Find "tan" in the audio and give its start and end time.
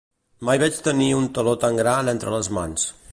1.67-1.77